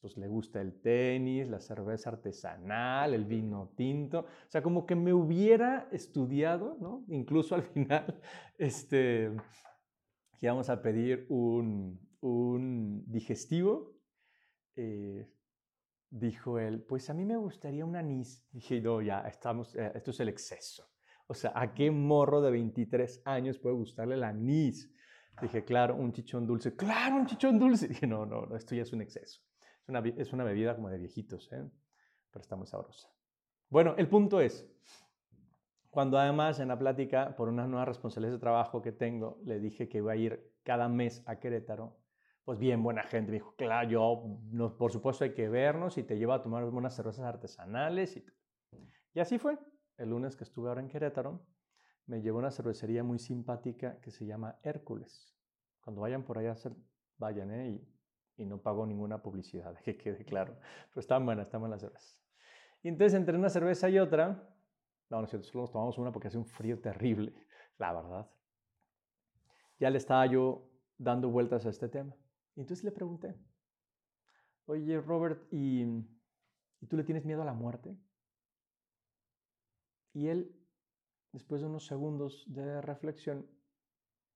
Pues 0.00 0.16
le 0.16 0.28
gusta 0.28 0.60
el 0.60 0.80
tenis, 0.80 1.48
la 1.48 1.60
cerveza 1.60 2.10
artesanal, 2.10 3.14
el 3.14 3.24
vino 3.24 3.72
tinto, 3.76 4.20
o 4.20 4.50
sea 4.50 4.62
como 4.62 4.86
que 4.86 4.94
me 4.94 5.12
hubiera 5.12 5.88
estudiado, 5.92 6.76
¿no? 6.80 7.04
Incluso 7.08 7.54
al 7.54 7.62
final, 7.74 8.20
este, 8.58 9.32
íbamos 10.40 10.68
a 10.70 10.82
pedir 10.82 11.26
un, 11.28 12.00
un 12.20 13.04
digestivo. 13.06 13.96
Eh, 14.76 15.32
dijo 16.10 16.58
él, 16.58 16.82
pues 16.82 17.10
a 17.10 17.14
mí 17.14 17.24
me 17.24 17.36
gustaría 17.36 17.84
un 17.84 17.96
anís. 17.96 18.46
Dije, 18.52 18.80
no, 18.80 19.02
ya, 19.02 19.20
estamos, 19.22 19.74
eh, 19.74 19.92
esto 19.94 20.10
es 20.10 20.20
el 20.20 20.28
exceso. 20.28 20.88
O 21.26 21.34
sea, 21.34 21.52
¿a 21.54 21.74
qué 21.74 21.90
morro 21.90 22.40
de 22.40 22.52
23 22.52 23.22
años 23.24 23.58
puede 23.58 23.74
gustarle 23.74 24.14
el 24.14 24.24
anís? 24.24 24.92
Dije, 25.42 25.64
claro, 25.64 25.96
un 25.96 26.12
chichón 26.12 26.46
dulce. 26.46 26.74
Claro, 26.76 27.16
un 27.16 27.26
chichón 27.26 27.58
dulce. 27.58 27.88
Dije, 27.88 28.06
no, 28.06 28.24
no, 28.24 28.56
esto 28.56 28.74
ya 28.74 28.82
es 28.82 28.92
un 28.92 29.02
exceso. 29.02 29.42
Es 29.86 29.88
una, 29.88 30.00
es 30.00 30.32
una 30.32 30.42
bebida 30.42 30.74
como 30.74 30.90
de 30.90 30.98
viejitos, 30.98 31.52
¿eh? 31.52 31.64
pero 32.30 32.42
está 32.42 32.56
muy 32.56 32.66
sabrosa. 32.66 33.08
Bueno, 33.68 33.94
el 33.96 34.08
punto 34.08 34.40
es, 34.40 34.68
cuando 35.90 36.18
además 36.18 36.58
en 36.58 36.68
la 36.68 36.78
plática, 36.78 37.36
por 37.36 37.48
unas 37.48 37.68
nuevas 37.68 37.86
responsabilidades 37.86 38.40
de 38.40 38.42
trabajo 38.42 38.82
que 38.82 38.90
tengo, 38.90 39.40
le 39.44 39.60
dije 39.60 39.88
que 39.88 39.98
iba 39.98 40.12
a 40.12 40.16
ir 40.16 40.52
cada 40.64 40.88
mes 40.88 41.22
a 41.26 41.38
Querétaro, 41.38 41.98
pues 42.44 42.58
bien 42.58 42.82
buena 42.82 43.04
gente. 43.04 43.30
Me 43.30 43.38
dijo, 43.38 43.54
claro, 43.56 43.88
yo, 43.88 44.72
por 44.76 44.90
supuesto 44.90 45.22
hay 45.22 45.34
que 45.34 45.48
vernos 45.48 45.98
y 45.98 46.02
te 46.02 46.18
llevo 46.18 46.32
a 46.32 46.42
tomar 46.42 46.64
unas 46.64 46.94
cervezas 46.94 47.24
artesanales. 47.24 48.16
Y, 48.16 48.26
y 49.14 49.20
así 49.20 49.38
fue. 49.38 49.56
El 49.96 50.10
lunes 50.10 50.36
que 50.36 50.44
estuve 50.44 50.68
ahora 50.68 50.80
en 50.80 50.88
Querétaro, 50.88 51.46
me 52.06 52.20
llevó 52.20 52.38
a 52.38 52.40
una 52.40 52.50
cervecería 52.50 53.02
muy 53.02 53.18
simpática 53.18 54.00
que 54.00 54.10
se 54.10 54.26
llama 54.26 54.58
Hércules. 54.62 55.34
Cuando 55.80 56.02
vayan 56.02 56.24
por 56.24 56.38
allá, 56.38 56.54
vayan, 57.16 57.50
¿eh? 57.52 57.80
Y 58.36 58.44
no 58.44 58.60
pago 58.60 58.86
ninguna 58.86 59.22
publicidad, 59.22 59.74
que 59.84 59.96
quede 59.96 60.24
claro. 60.24 60.56
Pero 60.88 61.00
estaban 61.00 61.24
buenas, 61.24 61.46
estaban 61.46 61.70
las 61.70 61.80
cervezas. 61.80 62.22
Y 62.82 62.88
entonces 62.88 63.14
entre 63.14 63.36
una 63.36 63.48
cerveza 63.48 63.88
y 63.88 63.98
otra, 63.98 64.48
no, 65.10 65.18
no 65.18 65.24
es 65.24 65.30
cierto, 65.30 65.48
solo 65.48 65.62
nos 65.62 65.72
tomamos 65.72 65.98
una 65.98 66.12
porque 66.12 66.28
hace 66.28 66.38
un 66.38 66.46
frío 66.46 66.80
terrible, 66.80 67.34
la 67.78 67.92
verdad. 67.92 68.30
Ya 69.78 69.90
le 69.90 69.98
estaba 69.98 70.26
yo 70.26 70.70
dando 70.98 71.30
vueltas 71.30 71.66
a 71.66 71.70
este 71.70 71.88
tema. 71.88 72.14
Y 72.54 72.60
entonces 72.60 72.84
le 72.84 72.92
pregunté, 72.92 73.34
oye 74.66 75.00
Robert, 75.00 75.46
¿y, 75.52 75.82
¿y 76.80 76.86
tú 76.86 76.96
le 76.96 77.04
tienes 77.04 77.24
miedo 77.24 77.42
a 77.42 77.44
la 77.44 77.52
muerte? 77.52 77.96
Y 80.14 80.28
él, 80.28 80.56
después 81.32 81.60
de 81.60 81.66
unos 81.66 81.84
segundos 81.84 82.44
de 82.46 82.80
reflexión, 82.80 83.46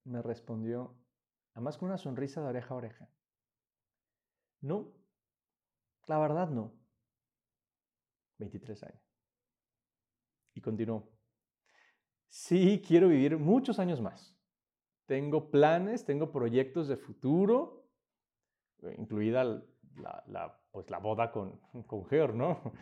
me 0.04 0.20
respondió, 0.20 0.94
además 1.54 1.78
con 1.78 1.88
una 1.88 1.96
sonrisa 1.96 2.42
de 2.42 2.48
oreja 2.48 2.74
a 2.74 2.76
oreja. 2.76 3.08
No, 4.60 4.92
la 6.06 6.18
verdad 6.18 6.48
no. 6.50 6.72
23 8.38 8.82
años. 8.84 9.02
Y 10.54 10.60
continuó. 10.60 11.08
Sí, 12.26 12.82
quiero 12.86 13.08
vivir 13.08 13.38
muchos 13.38 13.78
años 13.78 14.00
más. 14.00 14.36
Tengo 15.06 15.50
planes, 15.50 16.04
tengo 16.04 16.30
proyectos 16.30 16.88
de 16.88 16.96
futuro, 16.96 17.88
incluida 18.96 19.44
la, 19.96 20.60
pues 20.70 20.88
la 20.90 20.98
boda 20.98 21.32
con, 21.32 21.60
con 21.86 22.06
¿no? 22.38 22.72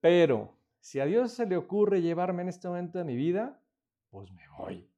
Pero 0.00 0.58
si 0.80 1.00
a 1.00 1.06
Dios 1.06 1.32
se 1.32 1.46
le 1.46 1.56
ocurre 1.56 2.02
llevarme 2.02 2.42
en 2.42 2.48
este 2.48 2.68
momento 2.68 2.98
de 2.98 3.04
mi 3.04 3.16
vida, 3.16 3.60
pues 4.10 4.30
me 4.32 4.48
voy. 4.58 4.90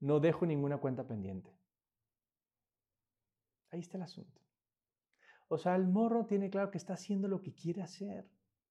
No 0.00 0.18
dejo 0.20 0.46
ninguna 0.46 0.78
cuenta 0.78 1.06
pendiente. 1.06 1.59
Ahí 3.70 3.80
está 3.80 3.96
el 3.96 4.02
asunto. 4.02 4.40
O 5.48 5.58
sea, 5.58 5.74
el 5.76 5.88
morro 5.88 6.26
tiene 6.26 6.50
claro 6.50 6.70
que 6.70 6.78
está 6.78 6.94
haciendo 6.94 7.28
lo 7.28 7.40
que 7.40 7.52
quiere 7.52 7.82
hacer 7.82 8.28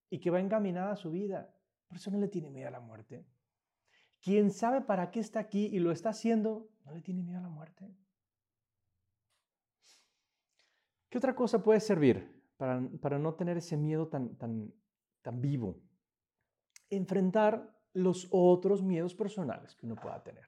y 0.10 0.20
que 0.20 0.32
va 0.32 0.40
encaminada 0.40 0.92
a 0.92 0.96
su 0.96 1.12
vida. 1.12 1.54
Por 1.88 1.98
eso 1.98 2.12
no 2.12 2.20
le 2.20 2.28
tiene 2.28 2.50
miedo 2.50 2.68
a 2.68 2.72
la 2.72 2.80
muerte. 2.80 3.26
Quien 4.22 4.52
sabe 4.52 4.82
para 4.82 5.12
qué 5.12 5.20
está 5.20 5.40
aquí 5.40 5.66
y 5.68 5.80
lo 5.80 5.92
está 5.92 6.10
haciendo, 6.10 6.70
no 6.86 6.94
le 6.94 7.02
tiene 7.02 7.24
miedo 7.24 7.40
a 7.40 7.44
la 7.44 7.50
muerte. 7.50 7.94
¿Qué 11.10 11.18
otra 11.18 11.36
cosa 11.36 11.64
puede 11.64 11.80
servir 11.80 12.44
para, 12.58 12.82
para 13.02 13.18
no 13.18 13.34
tener 13.34 13.58
ese 13.58 13.78
miedo 13.78 14.08
tan, 14.08 14.36
tan, 14.36 14.74
tan 15.22 15.42
vivo? 15.42 15.82
Enfrentar 16.90 17.76
los 17.94 18.28
otros 18.32 18.84
miedos 18.84 19.16
personales 19.16 19.76
que 19.76 19.86
uno 19.86 19.96
pueda 19.96 20.22
tener. 20.24 20.48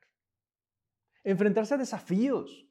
Enfrentarse 1.23 1.73
a 1.73 1.77
desafíos. 1.77 2.67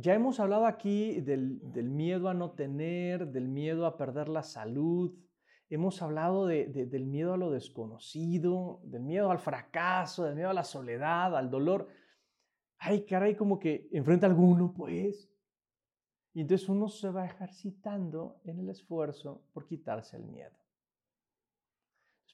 Ya 0.00 0.14
hemos 0.14 0.38
hablado 0.38 0.66
aquí 0.66 1.20
del, 1.22 1.60
miedo 1.82 2.28
a 2.28 2.34
no 2.34 2.52
tener, 2.52 3.32
del 3.32 3.48
miedo 3.48 3.84
a 3.84 3.96
perder 3.96 4.28
la 4.28 4.44
salud. 4.44 5.12
Hemos 5.68 6.00
hablado 6.02 6.46
de, 6.46 6.66
del 6.68 7.04
miedo 7.04 7.32
a 7.32 7.36
lo 7.36 7.50
desconocido, 7.50 8.80
del 8.84 9.02
miedo 9.02 9.28
al 9.32 9.40
fracaso, 9.40 10.22
del 10.22 10.36
miedo 10.36 10.50
a 10.50 10.54
la 10.54 10.62
soledad, 10.62 11.36
al 11.36 11.50
dolor. 11.50 11.88
ay, 12.78 13.04
caray, 13.06 13.34
como 13.34 13.58
que 13.58 13.88
enfrenta 13.90 14.28
alguno, 14.28 14.72
pues. 14.72 15.28
Y 16.32 16.42
entonces 16.42 16.68
uno 16.68 16.88
se 16.88 17.10
va 17.10 17.26
ejercitando 17.26 18.40
en 18.44 18.60
el 18.60 18.68
esfuerzo 18.68 19.42
por 19.52 19.66
quitarse 19.66 20.16
el 20.16 20.26
miedo. 20.26 20.56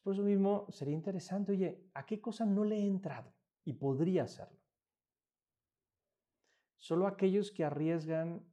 Por 0.03 0.13
eso 0.13 0.23
mismo 0.23 0.67
sería 0.69 0.93
interesante, 0.93 1.53
oye, 1.53 1.89
¿a 1.95 2.05
qué 2.05 2.21
cosa 2.21 2.45
no 2.45 2.63
le 2.63 2.77
he 2.77 2.87
entrado? 2.87 3.33
Y 3.65 3.73
podría 3.73 4.25
hacerlo. 4.25 4.64
Solo 6.85 7.07
aquellos 7.07 7.51
que 7.51 7.65
arriesgan 7.65 8.45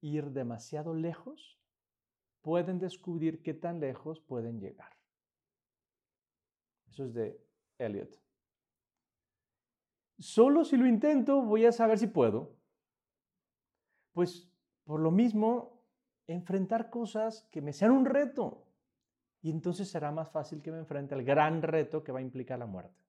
ir 0.00 0.32
demasiado 0.32 0.92
lejos 0.92 1.56
pueden 2.42 2.80
descubrir 2.80 3.44
qué 3.44 3.54
tan 3.54 3.78
lejos 3.78 4.18
pueden 4.18 4.58
llegar. 4.58 4.96
Eso 6.88 7.04
es 7.04 7.14
de 7.14 7.40
Eliot. 7.78 8.20
Solo 10.18 10.64
si 10.64 10.76
lo 10.76 10.88
intento 10.88 11.40
voy 11.42 11.64
a 11.64 11.70
saber 11.70 12.00
si 12.00 12.08
puedo. 12.08 12.56
Pues 14.14 14.50
por 14.82 14.98
lo 14.98 15.12
mismo, 15.12 15.80
enfrentar 16.26 16.90
cosas 16.90 17.46
que 17.52 17.62
me 17.62 17.72
sean 17.72 17.92
un 17.92 18.04
reto. 18.04 18.66
Y 19.42 19.52
entonces 19.52 19.88
será 19.88 20.10
más 20.10 20.28
fácil 20.28 20.60
que 20.60 20.72
me 20.72 20.78
enfrente 20.78 21.14
al 21.14 21.22
gran 21.22 21.62
reto 21.62 22.02
que 22.02 22.10
va 22.10 22.18
a 22.18 22.22
implicar 22.22 22.58
la 22.58 22.66
muerte. 22.66 23.07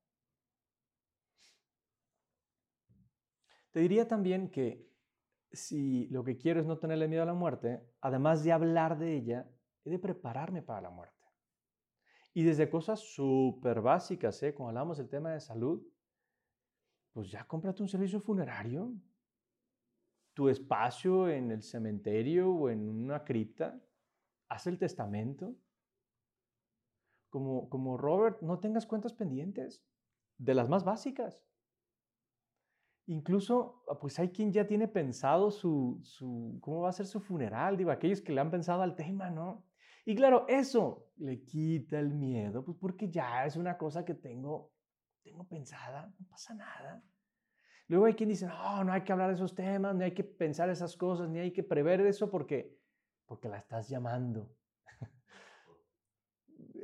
Te 3.72 3.80
diría 3.80 4.08
también 4.08 4.50
que 4.50 4.90
si 5.52 6.08
lo 6.08 6.24
que 6.24 6.38
quiero 6.38 6.60
es 6.60 6.66
no 6.66 6.78
tenerle 6.78 7.08
miedo 7.08 7.24
a 7.24 7.28
la 7.28 7.34
muerte, 7.34 7.84
además 8.02 8.44
de 8.44 8.52
hablar 8.52 8.98
de 8.98 9.16
ella, 9.16 9.50
he 9.84 9.90
de 9.90 10.00
prepararme 10.00 10.62
para 10.62 10.82
la 10.82 10.90
muerte. 10.90 11.16
Y 12.34 12.44
desde 12.44 12.70
cosas 12.70 13.00
súper 13.00 13.82
básicas, 13.82 14.42
¿eh? 14.44 14.54
cuando 14.54 14.70
hablamos 14.70 14.98
del 14.98 15.10
tema 15.10 15.32
de 15.32 15.40
salud, 15.40 15.84
pues 17.12 17.32
ya 17.32 17.46
cómprate 17.46 17.82
un 17.82 17.90
servicio 17.90 18.20
funerario, 18.20 18.94
tu 20.34 20.48
espacio 20.48 21.28
en 21.28 21.52
el 21.52 21.64
cementerio 21.64 22.52
o 22.54 22.70
en 22.70 22.88
una 22.88 23.24
cripta, 23.24 23.82
haz 24.48 24.68
el 24.68 24.78
testamento. 24.78 25.56
Como, 27.30 27.70
como 27.70 27.98
Robert, 27.98 28.42
no 28.42 28.60
tengas 28.60 28.86
cuentas 28.86 29.14
pendientes, 29.14 29.86
de 30.38 30.54
las 30.54 30.70
más 30.70 30.84
básicas. 30.84 31.44
Incluso, 33.10 33.84
ah, 33.90 33.98
pues 34.00 34.20
hay 34.20 34.30
quien 34.30 34.54
ya 34.54 34.68
tiene 34.68 34.88
pensado 34.88 35.50
su, 35.50 36.00
su, 36.04 36.60
cómo 36.62 36.82
va 36.82 36.90
a 36.90 36.94
ser 36.94 37.08
su 37.08 37.20
funeral, 37.20 37.76
digo, 37.76 37.90
aquellos 37.90 38.22
que 38.22 38.32
le 38.32 38.40
han 38.40 38.52
pensado 38.52 38.84
al 38.84 38.96
tema, 38.96 39.32
¿no? 39.32 39.66
Y 40.06 40.14
claro, 40.16 40.46
eso 40.48 41.08
le 41.18 41.44
quita 41.44 41.98
el 41.98 42.14
miedo, 42.14 42.64
pues 42.64 42.78
porque 42.80 43.10
ya 43.10 43.46
es 43.46 43.56
una 43.56 43.80
cosa 43.80 44.06
que 44.06 44.14
tengo, 44.14 44.74
tengo 45.24 45.44
pensada, 45.48 46.14
no 46.20 46.28
pasa 46.28 46.54
nada. 46.54 47.04
Luego 47.88 48.06
hay 48.06 48.14
quien 48.14 48.30
dice, 48.30 48.46
no, 48.46 48.84
no 48.84 48.94
hay 48.94 49.02
que 49.02 49.12
hablar 49.12 49.30
de 49.30 49.36
esos 49.36 49.56
temas, 49.56 49.96
no 49.96 50.04
hay 50.04 50.14
que 50.14 50.24
pensar 50.24 50.70
esas 50.70 50.96
cosas, 50.96 51.30
ni 51.30 51.40
hay 51.40 51.52
que 51.52 51.64
prever 51.64 52.02
eso 52.02 52.30
porque, 52.30 52.78
porque 53.26 53.50
la 53.50 53.58
estás 53.58 53.90
llamando 53.90 54.56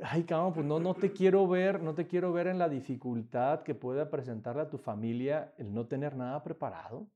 ay, 0.02 0.24
cabrón, 0.24 0.52
pues 0.52 0.66
no, 0.66 0.78
no 0.78 0.94
te 0.94 1.12
quiero 1.12 1.46
ver, 1.46 1.82
no 1.82 1.94
te 1.94 2.06
quiero 2.06 2.32
ver 2.32 2.46
en 2.46 2.58
la 2.58 2.68
dificultad 2.68 3.62
que 3.62 3.74
pueda 3.74 4.10
presentarle 4.10 4.62
a 4.62 4.70
tu 4.70 4.78
familia 4.78 5.54
el 5.58 5.72
no 5.72 5.86
tener 5.86 6.16
nada 6.16 6.42
preparado. 6.42 7.10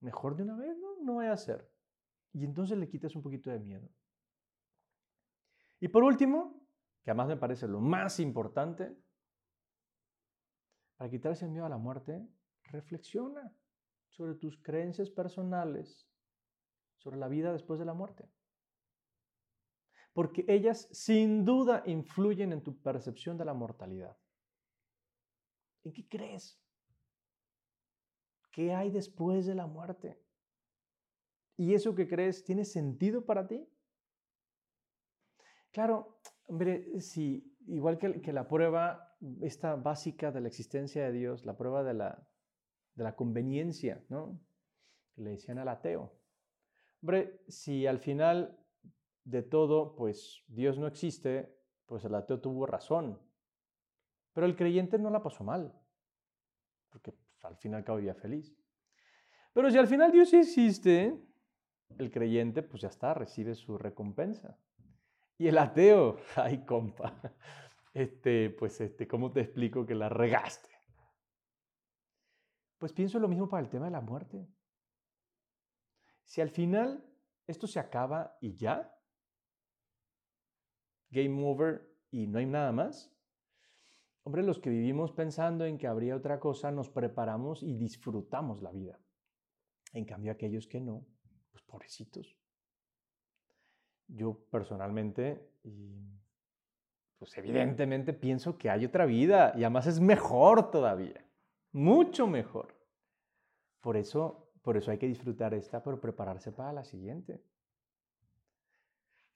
Mejor 0.00 0.36
de 0.36 0.44
una 0.44 0.56
vez, 0.56 0.76
no, 0.78 0.96
no 1.02 1.16
vaya 1.16 1.32
a 1.32 1.36
ser. 1.36 1.70
Y 2.32 2.44
entonces 2.44 2.78
le 2.78 2.88
quitas 2.88 3.14
un 3.16 3.22
poquito 3.22 3.50
de 3.50 3.58
miedo. 3.58 3.88
Y 5.80 5.88
por 5.88 6.04
último, 6.04 6.60
que 7.02 7.10
además 7.10 7.28
me 7.28 7.36
parece 7.36 7.66
lo 7.66 7.80
más 7.80 8.20
importante, 8.20 8.96
para 10.96 11.10
quitarse 11.10 11.44
el 11.44 11.52
miedo 11.52 11.66
a 11.66 11.68
la 11.70 11.78
muerte, 11.78 12.28
reflexiona 12.64 13.52
sobre 14.08 14.34
tus 14.34 14.56
creencias 14.58 15.10
personales, 15.10 16.08
sobre 16.96 17.16
la 17.16 17.28
vida 17.28 17.52
después 17.52 17.78
de 17.78 17.86
la 17.86 17.94
muerte 17.94 18.28
porque 20.18 20.44
ellas 20.48 20.88
sin 20.90 21.44
duda 21.44 21.84
influyen 21.86 22.52
en 22.52 22.60
tu 22.60 22.76
percepción 22.82 23.38
de 23.38 23.44
la 23.44 23.54
mortalidad. 23.54 24.18
¿En 25.84 25.92
qué 25.92 26.08
crees? 26.08 26.60
¿Qué 28.50 28.74
hay 28.74 28.90
después 28.90 29.46
de 29.46 29.54
la 29.54 29.68
muerte? 29.68 30.20
¿Y 31.56 31.72
eso 31.72 31.94
que 31.94 32.08
crees 32.08 32.42
tiene 32.42 32.64
sentido 32.64 33.24
para 33.24 33.46
ti? 33.46 33.64
Claro, 35.70 36.18
hombre, 36.46 37.00
si 37.00 37.56
igual 37.68 37.96
que, 37.96 38.32
la 38.32 38.48
prueba 38.48 39.16
esta 39.40 39.76
básica 39.76 40.32
de 40.32 40.40
la 40.40 40.48
existencia 40.48 41.04
de 41.04 41.12
Dios, 41.12 41.46
la 41.46 41.56
prueba 41.56 41.84
de 41.84 41.94
la, 41.94 42.28
de 42.96 43.04
la 43.04 43.14
conveniencia, 43.14 44.04
¿no? 44.08 44.40
Que 45.14 45.22
le 45.22 45.30
decían 45.30 45.58
al 45.58 45.68
ateo. 45.68 46.12
Hombre, 47.02 47.40
si 47.46 47.86
al 47.86 48.00
final 48.00 48.57
de 49.28 49.42
todo, 49.42 49.94
pues 49.94 50.42
Dios 50.48 50.78
no 50.78 50.86
existe, 50.86 51.54
pues 51.86 52.04
el 52.04 52.14
ateo 52.14 52.40
tuvo 52.40 52.64
razón. 52.66 53.20
Pero 54.32 54.46
el 54.46 54.56
creyente 54.56 54.98
no 54.98 55.10
la 55.10 55.22
pasó 55.22 55.44
mal, 55.44 55.78
porque 56.88 57.12
pues, 57.12 57.44
al 57.44 57.56
final 57.56 57.84
cabo 57.84 57.98
vivía 57.98 58.14
feliz. 58.14 58.56
Pero 59.52 59.70
si 59.70 59.76
al 59.76 59.86
final 59.86 60.12
Dios 60.12 60.32
existe, 60.32 61.20
el 61.98 62.10
creyente 62.10 62.62
pues 62.62 62.82
ya 62.82 62.88
está, 62.88 63.12
recibe 63.12 63.54
su 63.54 63.76
recompensa. 63.76 64.58
Y 65.36 65.48
el 65.48 65.58
ateo, 65.58 66.18
ay 66.36 66.64
compa, 66.64 67.20
este, 67.92 68.50
pues 68.50 68.80
este, 68.80 69.06
¿cómo 69.06 69.30
te 69.30 69.40
explico 69.40 69.84
que 69.84 69.94
la 69.94 70.08
regaste? 70.08 70.70
Pues 72.78 72.92
pienso 72.92 73.18
lo 73.18 73.28
mismo 73.28 73.48
para 73.48 73.62
el 73.62 73.68
tema 73.68 73.86
de 73.86 73.90
la 73.90 74.00
muerte. 74.00 74.48
Si 76.24 76.40
al 76.40 76.50
final 76.50 77.04
esto 77.46 77.66
se 77.66 77.80
acaba 77.80 78.38
y 78.40 78.56
ya, 78.56 78.97
game 81.10 81.44
over 81.46 81.88
y 82.10 82.26
no 82.26 82.38
hay 82.38 82.46
nada 82.46 82.72
más. 82.72 83.12
Hombre, 84.24 84.42
los 84.42 84.58
que 84.58 84.70
vivimos 84.70 85.12
pensando 85.12 85.64
en 85.64 85.78
que 85.78 85.86
habría 85.86 86.14
otra 86.14 86.38
cosa, 86.38 86.70
nos 86.70 86.90
preparamos 86.90 87.62
y 87.62 87.74
disfrutamos 87.74 88.62
la 88.62 88.70
vida. 88.70 88.98
En 89.92 90.04
cambio, 90.04 90.32
aquellos 90.32 90.66
que 90.66 90.80
no, 90.80 91.06
pues 91.50 91.62
pobrecitos. 91.62 92.36
Yo 94.06 94.38
personalmente, 94.50 95.50
pues 97.18 97.36
evidentemente 97.38 98.12
pienso 98.12 98.58
que 98.58 98.70
hay 98.70 98.84
otra 98.84 99.06
vida 99.06 99.52
y 99.56 99.64
además 99.64 99.86
es 99.86 100.00
mejor 100.00 100.70
todavía, 100.70 101.24
mucho 101.72 102.26
mejor. 102.26 102.74
Por 103.80 103.96
eso, 103.96 104.50
por 104.62 104.76
eso 104.76 104.90
hay 104.90 104.98
que 104.98 105.08
disfrutar 105.08 105.54
esta, 105.54 105.82
pero 105.82 106.00
prepararse 106.00 106.52
para 106.52 106.72
la 106.72 106.84
siguiente. 106.84 107.42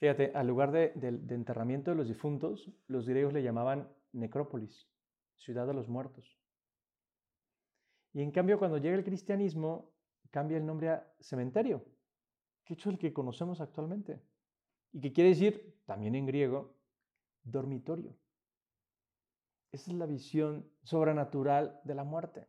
Fíjate, 0.02 0.32
al 0.34 0.48
lugar 0.48 0.72
de, 0.72 0.92
enterramiento 1.28 1.92
de 1.92 1.96
los 1.96 2.08
difuntos, 2.08 2.68
los 2.88 3.08
griegos 3.08 3.32
le 3.32 3.40
llamaban 3.44 3.88
necrópolis, 4.10 4.90
ciudad 5.36 5.64
de 5.64 5.74
los 5.74 5.88
muertos. 5.88 6.40
Y 8.12 8.20
en 8.20 8.32
cambio, 8.32 8.58
cuando 8.58 8.78
llega 8.78 8.96
el 8.96 9.04
cristianismo, 9.04 9.92
cambia 10.32 10.56
el 10.56 10.66
nombre 10.66 10.88
a 10.88 11.14
cementerio, 11.20 11.84
que 12.64 12.74
es 12.74 12.84
el 12.84 12.98
que 12.98 13.12
conocemos 13.12 13.60
actualmente. 13.60 14.20
Y 14.90 15.00
que 15.00 15.12
quiere 15.12 15.30
decir, 15.30 15.80
también 15.86 16.16
en 16.16 16.26
griego, 16.26 16.74
dormitorio. 17.44 18.18
Esa 19.70 19.92
es 19.92 19.96
la 19.96 20.06
visión 20.06 20.68
sobrenatural 20.82 21.80
de 21.84 21.94
la 21.94 22.02
muerte. 22.02 22.48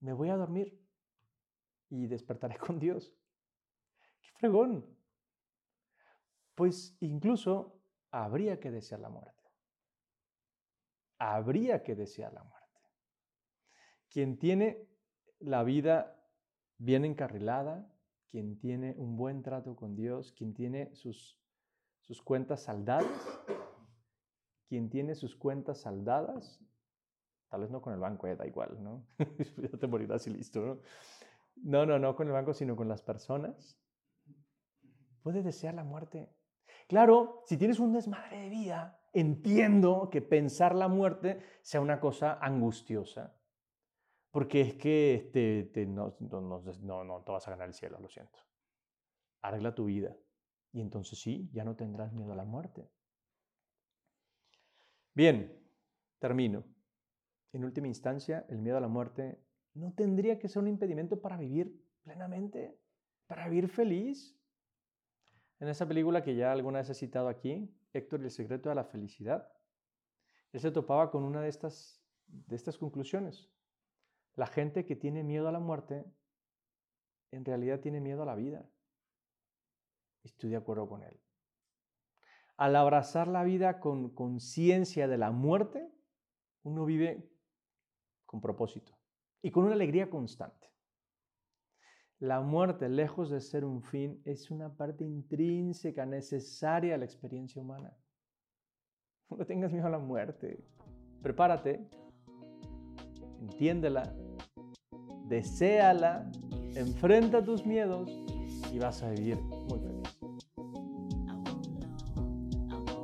Me 0.00 0.14
voy 0.14 0.30
a 0.30 0.38
dormir 0.38 0.80
y 1.90 2.06
despertaré 2.06 2.56
con 2.66 2.78
Dios. 2.78 3.14
¡Qué 4.22 4.30
fregón! 4.38 5.01
Pues 6.54 6.96
incluso 7.00 7.80
habría 8.10 8.60
que 8.60 8.70
desear 8.70 9.00
la 9.00 9.08
muerte. 9.08 9.42
Habría 11.18 11.82
que 11.82 11.94
desear 11.94 12.32
la 12.32 12.44
muerte. 12.44 12.80
Quien 14.08 14.38
tiene 14.38 14.86
la 15.38 15.62
vida 15.62 16.20
bien 16.78 17.04
encarrilada, 17.04 17.88
quien 18.28 18.58
tiene 18.58 18.94
un 18.96 19.16
buen 19.16 19.42
trato 19.42 19.76
con 19.76 19.94
Dios, 19.94 20.32
quien 20.32 20.52
tiene 20.52 20.94
sus, 20.94 21.38
sus 22.00 22.22
cuentas 22.22 22.62
saldadas, 22.62 23.06
quien 24.68 24.90
tiene 24.90 25.14
sus 25.14 25.36
cuentas 25.36 25.82
saldadas, 25.82 26.60
tal 27.48 27.60
vez 27.60 27.70
no 27.70 27.80
con 27.80 27.92
el 27.92 28.00
banco, 28.00 28.26
eh, 28.26 28.36
da 28.36 28.46
igual, 28.46 28.82
¿no? 28.82 29.06
ya 29.18 29.78
te 29.78 29.86
morirás 29.86 30.26
y 30.26 30.30
listo, 30.30 30.60
¿no? 30.60 30.80
No, 31.56 31.86
no, 31.86 31.98
no 31.98 32.16
con 32.16 32.26
el 32.26 32.32
banco, 32.32 32.54
sino 32.54 32.74
con 32.74 32.88
las 32.88 33.02
personas. 33.02 33.78
Puede 35.22 35.42
desear 35.42 35.74
la 35.74 35.84
muerte 35.84 36.28
Claro, 36.92 37.42
si 37.46 37.56
tienes 37.56 37.80
un 37.80 37.94
desmadre 37.94 38.36
de 38.36 38.48
vida, 38.50 39.00
entiendo 39.14 40.10
que 40.10 40.20
pensar 40.20 40.74
la 40.74 40.88
muerte 40.88 41.40
sea 41.62 41.80
una 41.80 41.98
cosa 41.98 42.34
angustiosa. 42.38 43.34
Porque 44.30 44.60
es 44.60 44.74
que 44.74 45.14
este, 45.14 45.86
no, 45.86 46.14
no, 46.20 47.04
no 47.04 47.22
te 47.22 47.32
vas 47.32 47.48
a 47.48 47.52
ganar 47.52 47.68
el 47.68 47.72
cielo, 47.72 47.98
lo 47.98 48.10
siento. 48.10 48.38
Arregla 49.40 49.74
tu 49.74 49.86
vida. 49.86 50.14
Y 50.70 50.82
entonces 50.82 51.18
sí, 51.18 51.48
ya 51.54 51.64
no 51.64 51.76
tendrás 51.76 52.12
miedo 52.12 52.30
a 52.30 52.36
la 52.36 52.44
muerte. 52.44 52.90
Bien, 55.14 55.50
termino. 56.18 56.62
En 57.54 57.64
última 57.64 57.86
instancia, 57.86 58.44
el 58.50 58.58
miedo 58.58 58.76
a 58.76 58.82
la 58.82 58.88
muerte 58.88 59.42
no 59.72 59.94
tendría 59.94 60.38
que 60.38 60.50
ser 60.50 60.60
un 60.60 60.68
impedimento 60.68 61.22
para 61.22 61.38
vivir 61.38 61.74
plenamente, 62.02 62.78
para 63.26 63.48
vivir 63.48 63.70
feliz. 63.70 64.38
En 65.62 65.68
esa 65.68 65.86
película 65.86 66.24
que 66.24 66.34
ya 66.34 66.50
alguna 66.50 66.80
vez 66.80 66.90
he 66.90 66.94
citado 66.94 67.28
aquí, 67.28 67.72
Héctor 67.92 68.20
y 68.20 68.24
el 68.24 68.30
secreto 68.32 68.68
de 68.68 68.74
la 68.74 68.82
felicidad, 68.82 69.48
él 70.50 70.58
se 70.60 70.72
topaba 70.72 71.12
con 71.12 71.22
una 71.22 71.40
de 71.40 71.48
estas, 71.50 72.02
conclusiones. 72.80 73.48
La 74.34 74.48
gente 74.48 74.84
que 74.84 74.96
tiene 74.96 75.22
miedo 75.22 75.46
a 75.46 75.52
la 75.52 75.60
muerte, 75.60 76.04
en 77.30 77.44
realidad 77.44 77.78
tiene 77.78 78.00
miedo 78.00 78.24
a 78.24 78.26
la 78.26 78.34
vida. 78.34 78.68
Estoy 80.24 80.50
de 80.50 80.56
acuerdo 80.56 80.88
con 80.88 81.04
él. 81.04 81.20
Al 82.56 82.74
abrazar 82.74 83.28
la 83.28 83.44
vida 83.44 83.78
con 83.78 84.10
conciencia 84.16 85.06
de 85.06 85.18
la 85.18 85.30
muerte, 85.30 85.88
uno 86.64 86.84
vive 86.84 87.30
con 88.26 88.40
propósito 88.40 88.98
y 89.40 89.52
con 89.52 89.62
una 89.62 89.74
alegría 89.74 90.10
constante. 90.10 90.71
La 92.22 92.40
muerte, 92.40 92.88
lejos 92.88 93.30
de 93.30 93.40
ser 93.40 93.64
un 93.64 93.82
fin, 93.82 94.22
es 94.24 94.52
una 94.52 94.68
parte 94.76 95.02
intrínseca, 95.02 96.06
necesaria 96.06 96.94
a 96.94 96.98
la 96.98 97.04
experiencia 97.04 97.60
humana. 97.60 97.92
No 99.36 99.44
tengas 99.44 99.72
miedo 99.72 99.88
a 99.88 99.90
la 99.90 99.98
muerte. 99.98 100.62
Prepárate, 101.20 101.88
entiéndela, 103.40 104.14
deséala, 105.24 106.30
enfrenta 106.76 107.42
tus 107.42 107.66
miedos 107.66 108.08
y 108.72 108.78
vas 108.78 109.02
a 109.02 109.10
vivir 109.10 109.38
muy 109.40 109.80
feliz. 109.80 110.20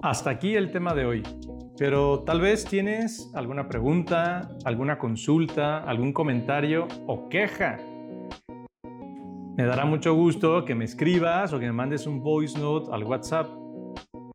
Hasta 0.00 0.30
aquí 0.30 0.54
el 0.54 0.70
tema 0.70 0.94
de 0.94 1.06
hoy. 1.06 1.22
Pero 1.76 2.22
tal 2.22 2.40
vez 2.40 2.64
tienes 2.66 3.32
alguna 3.34 3.68
pregunta, 3.68 4.48
alguna 4.64 4.96
consulta, 4.96 5.78
algún 5.82 6.12
comentario 6.12 6.86
o 7.08 7.28
queja. 7.28 7.78
Me 9.58 9.64
dará 9.64 9.84
mucho 9.84 10.14
gusto 10.14 10.64
que 10.64 10.76
me 10.76 10.84
escribas 10.84 11.52
o 11.52 11.58
que 11.58 11.66
me 11.66 11.72
mandes 11.72 12.06
un 12.06 12.22
voice 12.22 12.56
note 12.56 12.92
al 12.92 13.02
WhatsApp 13.02 13.48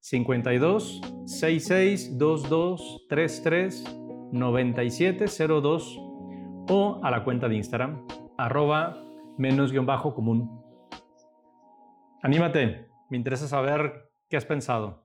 52 0.02 1.00
66 1.26 2.18
22 2.18 3.06
33 3.08 3.86
9702 4.34 5.98
o 6.68 7.00
a 7.02 7.10
la 7.10 7.24
cuenta 7.24 7.48
de 7.48 7.56
Instagram 7.56 8.06
arroba 8.38 9.02
menos 9.38 9.72
guion 9.72 9.86
bajo 9.86 10.14
común. 10.14 10.62
Anímate, 12.22 12.90
me 13.10 13.16
interesa 13.16 13.48
saber 13.48 14.12
qué 14.30 14.36
has 14.36 14.44
pensado. 14.44 15.03